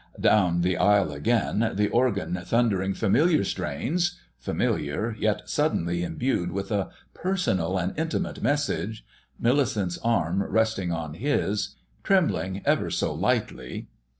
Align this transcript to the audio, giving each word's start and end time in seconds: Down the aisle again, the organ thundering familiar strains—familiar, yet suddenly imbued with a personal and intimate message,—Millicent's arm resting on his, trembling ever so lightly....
Down 0.19 0.61
the 0.61 0.77
aisle 0.77 1.11
again, 1.11 1.73
the 1.75 1.87
organ 1.89 2.33
thundering 2.43 2.95
familiar 2.95 3.43
strains—familiar, 3.43 5.15
yet 5.19 5.47
suddenly 5.47 6.01
imbued 6.03 6.51
with 6.51 6.71
a 6.71 6.89
personal 7.13 7.77
and 7.77 7.93
intimate 7.95 8.41
message,—Millicent's 8.41 9.99
arm 9.99 10.41
resting 10.41 10.91
on 10.91 11.13
his, 11.13 11.75
trembling 12.01 12.63
ever 12.65 12.89
so 12.89 13.13
lightly.... 13.13 13.89